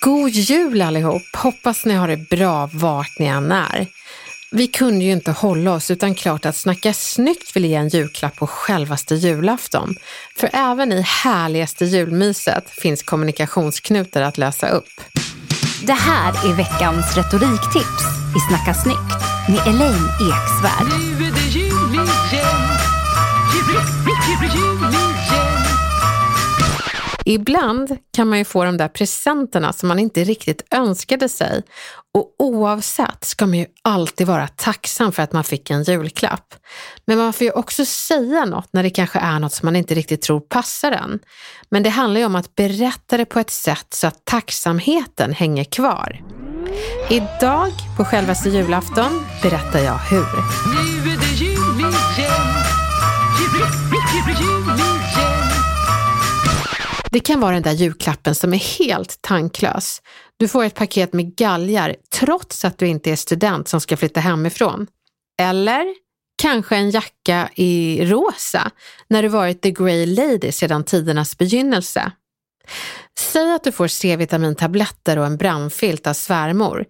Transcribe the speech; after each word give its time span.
God 0.00 0.30
jul 0.30 0.82
allihop! 0.82 1.22
Hoppas 1.36 1.84
ni 1.84 1.94
har 1.94 2.08
det 2.08 2.16
bra 2.16 2.70
vart 2.72 3.18
ni 3.18 3.26
än 3.26 3.52
är. 3.52 3.86
Vi 4.50 4.66
kunde 4.66 5.04
ju 5.04 5.12
inte 5.12 5.30
hålla 5.30 5.72
oss 5.72 5.90
utan 5.90 6.14
klart 6.14 6.46
att 6.46 6.56
Snacka 6.56 6.92
snyggt 6.92 7.56
vill 7.56 7.64
ge 7.64 7.74
en 7.74 7.88
julklapp 7.88 8.36
på 8.36 8.46
självaste 8.46 9.14
julafton. 9.14 9.94
För 10.36 10.50
även 10.52 10.92
i 10.92 11.00
härligaste 11.00 11.84
julmyset 11.84 12.70
finns 12.70 13.02
kommunikationsknutar 13.02 14.22
att 14.22 14.38
lösa 14.38 14.68
upp. 14.68 15.00
Det 15.82 15.92
här 15.92 16.50
är 16.50 16.54
veckans 16.54 17.16
retoriktips 17.16 18.04
i 18.36 18.40
Snacka 18.48 18.74
snyggt 18.74 19.22
med 19.48 19.74
Elaine 19.74 20.08
Eksvärd. 20.20 21.27
Ibland 27.28 27.96
kan 28.12 28.28
man 28.28 28.38
ju 28.38 28.44
få 28.44 28.64
de 28.64 28.76
där 28.76 28.88
presenterna 28.88 29.72
som 29.72 29.88
man 29.88 29.98
inte 29.98 30.24
riktigt 30.24 30.74
önskade 30.74 31.28
sig 31.28 31.62
och 32.14 32.34
oavsett 32.38 33.24
ska 33.24 33.46
man 33.46 33.58
ju 33.58 33.66
alltid 33.82 34.26
vara 34.26 34.48
tacksam 34.48 35.12
för 35.12 35.22
att 35.22 35.32
man 35.32 35.44
fick 35.44 35.70
en 35.70 35.82
julklapp. 35.82 36.54
Men 37.06 37.18
man 37.18 37.32
får 37.32 37.44
ju 37.44 37.50
också 37.50 37.84
säga 37.84 38.44
något 38.44 38.68
när 38.72 38.82
det 38.82 38.90
kanske 38.90 39.18
är 39.18 39.38
något 39.38 39.52
som 39.52 39.66
man 39.66 39.76
inte 39.76 39.94
riktigt 39.94 40.22
tror 40.22 40.40
passar 40.40 40.92
en. 40.92 41.18
Men 41.70 41.82
det 41.82 41.90
handlar 41.90 42.20
ju 42.20 42.26
om 42.26 42.36
att 42.36 42.54
berätta 42.54 43.16
det 43.16 43.24
på 43.24 43.38
ett 43.38 43.50
sätt 43.50 43.86
så 43.94 44.06
att 44.06 44.24
tacksamheten 44.24 45.32
hänger 45.32 45.64
kvar. 45.64 46.22
Idag, 47.10 47.72
på 47.96 48.04
självaste 48.04 48.48
julafton, 48.48 49.24
berättar 49.42 49.78
jag 49.78 49.98
hur. 49.98 51.07
Det 57.18 57.22
kan 57.22 57.40
vara 57.40 57.54
den 57.54 57.62
där 57.62 57.72
julklappen 57.72 58.34
som 58.34 58.54
är 58.54 58.78
helt 58.78 59.22
tanklös. 59.22 60.02
Du 60.36 60.48
får 60.48 60.64
ett 60.64 60.74
paket 60.74 61.12
med 61.12 61.36
galgar 61.36 61.96
trots 62.14 62.64
att 62.64 62.78
du 62.78 62.86
inte 62.86 63.10
är 63.10 63.16
student 63.16 63.68
som 63.68 63.80
ska 63.80 63.96
flytta 63.96 64.20
hemifrån. 64.20 64.86
Eller 65.40 65.84
kanske 66.42 66.76
en 66.76 66.90
jacka 66.90 67.48
i 67.54 68.04
rosa 68.04 68.70
när 69.08 69.22
du 69.22 69.28
varit 69.28 69.62
the 69.62 69.70
grey 69.70 70.06
lady 70.06 70.52
sedan 70.52 70.84
tidernas 70.84 71.38
begynnelse. 71.38 72.12
Säg 73.18 73.52
att 73.52 73.64
du 73.64 73.72
får 73.72 73.88
C-vitamintabletter 73.88 75.18
och 75.18 75.26
en 75.26 75.36
brandfilt 75.36 76.06
av 76.06 76.14
svärmor. 76.14 76.84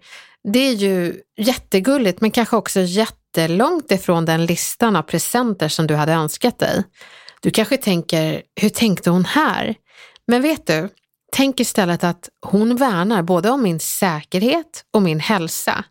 Det 0.53 0.59
är 0.59 0.73
ju 0.73 1.15
jättegulligt 1.37 2.21
men 2.21 2.31
kanske 2.31 2.55
också 2.55 2.79
jättelångt 2.79 3.91
ifrån 3.91 4.25
den 4.25 4.45
listan 4.45 4.95
av 4.95 5.01
presenter 5.01 5.67
som 5.67 5.87
du 5.87 5.95
hade 5.95 6.13
önskat 6.13 6.59
dig. 6.59 6.83
Du 7.41 7.51
kanske 7.51 7.77
tänker, 7.77 8.41
hur 8.61 8.69
tänkte 8.69 9.09
hon 9.09 9.25
här? 9.25 9.75
Men 10.29 10.41
vet 10.41 10.67
du, 10.67 10.89
tänk 11.31 11.59
istället 11.59 12.03
att 12.03 12.29
hon 12.45 12.75
värnar 12.75 13.21
både 13.21 13.49
om 13.49 13.63
min 13.63 13.79
säkerhet 13.79 14.85
och 14.93 15.01
min 15.01 15.19
hälsa. 15.19 15.83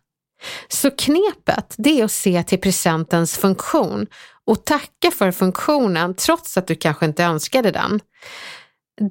Så 0.67 0.91
knepet, 0.91 1.75
det 1.77 1.99
är 2.01 2.05
att 2.05 2.11
se 2.11 2.43
till 2.43 2.59
presentens 2.59 3.37
funktion 3.37 4.07
och 4.45 4.65
tacka 4.65 5.11
för 5.17 5.31
funktionen 5.31 6.15
trots 6.15 6.57
att 6.57 6.67
du 6.67 6.75
kanske 6.75 7.05
inte 7.05 7.23
önskade 7.23 7.71
den. 7.71 7.99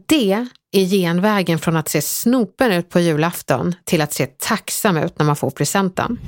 Det 0.08 0.46
är 0.72 0.84
genvägen 0.84 1.58
från 1.58 1.76
att 1.76 1.88
se 1.88 2.02
snopen 2.02 2.72
ut 2.72 2.88
på 2.88 3.00
julafton 3.00 3.74
till 3.84 4.00
att 4.00 4.12
se 4.12 4.26
tacksam 4.26 4.96
ut 4.96 5.18
när 5.18 5.26
man 5.26 5.36
får 5.36 5.50
presenten. 5.50 6.18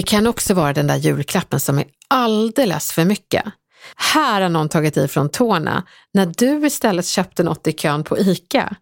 Det 0.00 0.04
kan 0.04 0.26
också 0.26 0.54
vara 0.54 0.72
den 0.72 0.86
där 0.86 0.96
julklappen 0.96 1.60
som 1.60 1.78
är 1.78 1.84
alldeles 2.08 2.92
för 2.92 3.04
mycket. 3.04 3.44
Här 3.96 4.40
har 4.40 4.48
någon 4.48 4.68
tagit 4.68 4.96
i 4.96 5.08
från 5.08 5.28
tårna 5.28 5.86
när 6.14 6.26
du 6.26 6.66
istället 6.66 7.06
köpte 7.06 7.42
något 7.42 7.66
i 7.66 7.72
kön 7.72 8.04
på 8.04 8.18
ICA. 8.18 8.76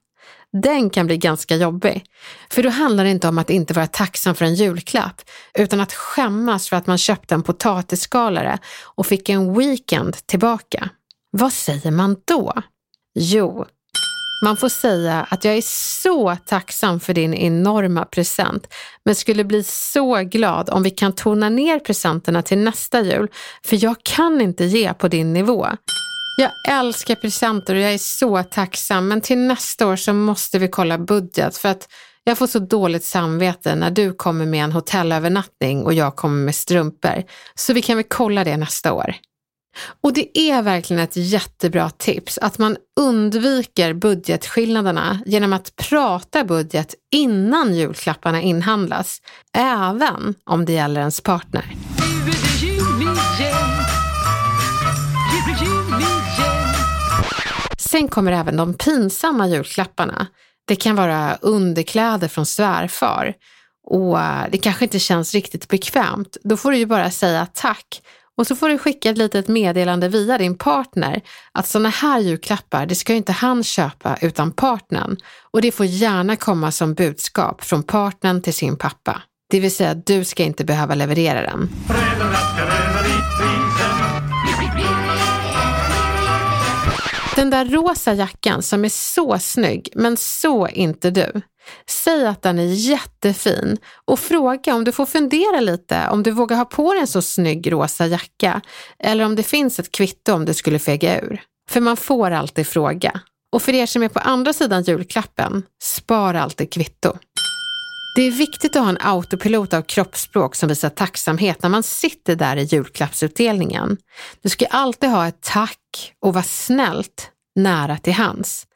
Den 0.62 0.90
kan 0.90 1.06
bli 1.06 1.16
ganska 1.16 1.56
jobbig. 1.56 2.04
För 2.50 2.62
då 2.62 2.68
handlar 2.68 3.04
det 3.04 3.10
inte 3.10 3.28
om 3.28 3.38
att 3.38 3.50
inte 3.50 3.74
vara 3.74 3.86
tacksam 3.86 4.34
för 4.34 4.44
en 4.44 4.54
julklapp, 4.54 5.20
utan 5.58 5.80
att 5.80 5.92
skämmas 5.92 6.68
för 6.68 6.76
att 6.76 6.86
man 6.86 6.98
köpte 6.98 7.34
en 7.34 7.42
potatisskalare 7.42 8.58
och 8.84 9.06
fick 9.06 9.28
en 9.28 9.58
weekend 9.58 10.26
tillbaka. 10.26 10.88
Vad 11.30 11.52
säger 11.52 11.90
man 11.90 12.16
då? 12.24 12.52
Jo, 13.14 13.66
man 14.44 14.56
får 14.56 14.68
säga 14.68 15.26
att 15.30 15.44
jag 15.44 15.56
är 15.56 15.62
så 16.02 16.36
tacksam 16.46 17.00
för 17.00 17.14
din 17.14 17.34
enorma 17.34 18.04
present, 18.04 18.74
men 19.04 19.14
skulle 19.14 19.44
bli 19.44 19.62
så 19.62 20.14
glad 20.16 20.70
om 20.70 20.82
vi 20.82 20.90
kan 20.90 21.12
tona 21.12 21.48
ner 21.48 21.78
presenterna 21.78 22.42
till 22.42 22.58
nästa 22.58 23.00
jul, 23.00 23.28
för 23.64 23.84
jag 23.84 23.96
kan 24.02 24.40
inte 24.40 24.64
ge 24.64 24.94
på 24.94 25.08
din 25.08 25.32
nivå. 25.32 25.66
Jag 26.36 26.78
älskar 26.78 27.14
presenter 27.14 27.74
och 27.74 27.80
jag 27.80 27.94
är 27.94 27.98
så 27.98 28.42
tacksam, 28.42 29.08
men 29.08 29.20
till 29.20 29.38
nästa 29.38 29.86
år 29.86 29.96
så 29.96 30.12
måste 30.12 30.58
vi 30.58 30.68
kolla 30.68 30.98
budget 30.98 31.56
för 31.56 31.68
att 31.68 31.88
jag 32.24 32.38
får 32.38 32.46
så 32.46 32.58
dåligt 32.58 33.04
samvete 33.04 33.74
när 33.74 33.90
du 33.90 34.12
kommer 34.12 34.46
med 34.46 34.64
en 34.64 34.72
hotellövernattning 34.72 35.84
och 35.84 35.94
jag 35.94 36.16
kommer 36.16 36.44
med 36.44 36.54
strumpor. 36.54 37.24
Så 37.54 37.72
vi 37.72 37.82
kan 37.82 37.96
väl 37.96 38.06
kolla 38.08 38.44
det 38.44 38.56
nästa 38.56 38.92
år. 38.92 39.14
Och 40.00 40.12
det 40.12 40.38
är 40.38 40.62
verkligen 40.62 41.02
ett 41.02 41.16
jättebra 41.16 41.90
tips 41.90 42.38
att 42.38 42.58
man 42.58 42.76
undviker 43.00 43.92
budgetskillnaderna 43.92 45.18
genom 45.26 45.52
att 45.52 45.76
prata 45.76 46.44
budget 46.44 46.94
innan 47.12 47.74
julklapparna 47.74 48.42
inhandlas, 48.42 49.22
även 49.56 50.34
om 50.44 50.64
det 50.64 50.72
gäller 50.72 51.00
ens 51.00 51.20
partner. 51.20 51.64
Sen 57.78 58.08
kommer 58.08 58.32
även 58.32 58.56
de 58.56 58.74
pinsamma 58.74 59.48
julklapparna. 59.48 60.26
Det 60.66 60.76
kan 60.76 60.96
vara 60.96 61.34
underkläder 61.34 62.28
från 62.28 62.46
svärfar 62.46 63.34
och 63.86 64.18
det 64.50 64.58
kanske 64.58 64.84
inte 64.84 64.98
känns 64.98 65.34
riktigt 65.34 65.68
bekvämt. 65.68 66.36
Då 66.44 66.56
får 66.56 66.72
du 66.72 66.78
ju 66.78 66.86
bara 66.86 67.10
säga 67.10 67.46
tack 67.54 68.02
och 68.38 68.46
så 68.46 68.56
får 68.56 68.68
du 68.68 68.78
skicka 68.78 69.10
ett 69.10 69.18
litet 69.18 69.48
meddelande 69.48 70.08
via 70.08 70.38
din 70.38 70.58
partner 70.58 71.20
att 71.52 71.68
sådana 71.68 71.88
här 71.88 72.20
julklappar, 72.20 72.86
det 72.86 72.94
ska 72.94 73.12
ju 73.12 73.16
inte 73.16 73.32
han 73.32 73.64
köpa 73.64 74.18
utan 74.20 74.52
partnern. 74.52 75.16
Och 75.50 75.62
det 75.62 75.72
får 75.72 75.86
gärna 75.86 76.36
komma 76.36 76.72
som 76.72 76.94
budskap 76.94 77.64
från 77.64 77.82
partnern 77.82 78.42
till 78.42 78.54
sin 78.54 78.76
pappa. 78.76 79.22
Det 79.50 79.60
vill 79.60 79.74
säga, 79.74 79.94
du 79.94 80.24
ska 80.24 80.42
inte 80.42 80.64
behöva 80.64 80.94
leverera 80.94 81.42
den. 81.42 81.68
Den 87.36 87.50
där 87.50 87.64
rosa 87.64 88.14
jackan 88.14 88.62
som 88.62 88.84
är 88.84 88.88
så 88.88 89.38
snygg, 89.38 89.88
men 89.94 90.16
så 90.16 90.68
inte 90.68 91.10
du. 91.10 91.42
Säg 91.86 92.26
att 92.26 92.42
den 92.42 92.58
är 92.58 92.64
jättefin 92.64 93.78
och 94.04 94.18
fråga 94.18 94.74
om 94.74 94.84
du 94.84 94.92
får 94.92 95.06
fundera 95.06 95.60
lite 95.60 96.08
om 96.08 96.22
du 96.22 96.30
vågar 96.30 96.56
ha 96.56 96.64
på 96.64 96.92
dig 96.92 97.00
en 97.00 97.06
så 97.06 97.22
snygg 97.22 97.72
rosa 97.72 98.06
jacka 98.06 98.60
eller 98.98 99.24
om 99.24 99.36
det 99.36 99.42
finns 99.42 99.78
ett 99.78 99.92
kvitto 99.92 100.32
om 100.32 100.44
du 100.44 100.54
skulle 100.54 100.78
fega 100.78 101.20
ur. 101.20 101.42
För 101.70 101.80
man 101.80 101.96
får 101.96 102.30
alltid 102.30 102.66
fråga. 102.66 103.20
Och 103.52 103.62
för 103.62 103.74
er 103.74 103.86
som 103.86 104.02
är 104.02 104.08
på 104.08 104.18
andra 104.18 104.52
sidan 104.52 104.82
julklappen, 104.82 105.62
spara 105.82 106.42
alltid 106.42 106.72
kvitto. 106.72 107.18
Det 108.18 108.22
är 108.22 108.30
viktigt 108.30 108.76
att 108.76 108.82
ha 108.82 108.88
en 108.88 108.98
autopilot 109.00 109.74
av 109.74 109.82
kroppsspråk 109.82 110.54
som 110.54 110.68
visar 110.68 110.88
tacksamhet 110.88 111.62
när 111.62 111.70
man 111.70 111.82
sitter 111.82 112.36
där 112.36 112.56
i 112.56 112.62
julklappsutdelningen. 112.62 113.96
Du 114.42 114.48
ska 114.48 114.66
alltid 114.66 115.10
ha 115.10 115.28
ett 115.28 115.40
tack 115.40 116.14
och 116.20 116.34
vara 116.34 116.44
snällt 116.44 117.30
nära 117.54 117.98
till 117.98 118.12
hands. 118.12 118.67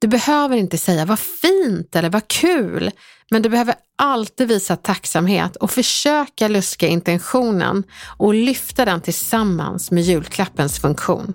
Du 0.00 0.08
behöver 0.08 0.56
inte 0.56 0.78
säga 0.78 1.04
vad 1.04 1.18
fint 1.18 1.96
eller 1.96 2.10
vad 2.10 2.28
kul, 2.28 2.90
men 3.30 3.42
du 3.42 3.48
behöver 3.48 3.74
alltid 3.96 4.48
visa 4.48 4.76
tacksamhet 4.76 5.56
och 5.56 5.70
försöka 5.70 6.48
luska 6.48 6.86
intentionen 6.86 7.84
och 8.16 8.34
lyfta 8.34 8.84
den 8.84 9.00
tillsammans 9.00 9.90
med 9.90 10.02
julklappens 10.02 10.78
funktion. 10.78 11.34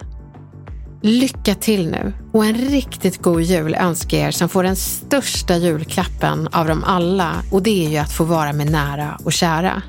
Lycka 1.01 1.55
till 1.55 1.91
nu 1.91 2.13
och 2.33 2.45
en 2.45 2.55
riktigt 2.55 3.21
god 3.21 3.41
jul 3.41 3.75
önskar 3.75 4.17
er 4.17 4.31
som 4.31 4.49
får 4.49 4.63
den 4.63 4.75
största 4.75 5.57
julklappen 5.57 6.47
av 6.51 6.67
dem 6.67 6.83
alla 6.83 7.43
och 7.51 7.63
det 7.63 7.85
är 7.85 7.89
ju 7.89 7.97
att 7.97 8.13
få 8.13 8.23
vara 8.23 8.53
med 8.53 8.71
nära 8.71 9.17
och 9.23 9.33
kära. 9.33 9.81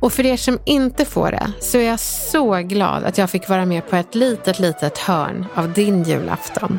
Och 0.00 0.12
för 0.12 0.26
er 0.26 0.36
som 0.36 0.58
inte 0.66 1.04
får 1.04 1.30
det 1.30 1.52
så 1.60 1.78
är 1.78 1.86
jag 1.86 2.00
så 2.00 2.54
glad 2.54 3.04
att 3.04 3.18
jag 3.18 3.30
fick 3.30 3.48
vara 3.48 3.66
med 3.66 3.90
på 3.90 3.96
ett 3.96 4.14
litet, 4.14 4.58
litet 4.58 4.98
hörn 4.98 5.46
av 5.54 5.72
din 5.72 6.04
julafton. 6.04 6.78